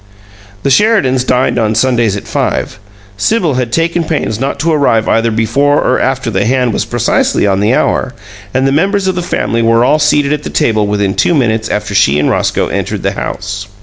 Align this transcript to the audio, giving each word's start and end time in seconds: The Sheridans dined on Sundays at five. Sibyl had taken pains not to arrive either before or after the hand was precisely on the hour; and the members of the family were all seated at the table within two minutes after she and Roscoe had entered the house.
The 0.63 0.71
Sheridans 0.71 1.23
dined 1.23 1.59
on 1.59 1.75
Sundays 1.75 2.17
at 2.17 2.27
five. 2.27 2.79
Sibyl 3.17 3.53
had 3.53 3.71
taken 3.71 4.03
pains 4.03 4.39
not 4.39 4.59
to 4.61 4.71
arrive 4.71 5.07
either 5.07 5.29
before 5.29 5.77
or 5.79 5.99
after 5.99 6.31
the 6.31 6.43
hand 6.43 6.73
was 6.73 6.85
precisely 6.85 7.45
on 7.45 7.59
the 7.59 7.75
hour; 7.75 8.15
and 8.51 8.65
the 8.67 8.71
members 8.71 9.05
of 9.05 9.13
the 9.13 9.21
family 9.21 9.61
were 9.61 9.85
all 9.85 9.99
seated 9.99 10.33
at 10.33 10.41
the 10.41 10.49
table 10.49 10.87
within 10.87 11.13
two 11.13 11.35
minutes 11.35 11.69
after 11.69 11.93
she 11.93 12.17
and 12.17 12.31
Roscoe 12.31 12.69
had 12.69 12.77
entered 12.77 13.03
the 13.03 13.11
house. 13.11 13.67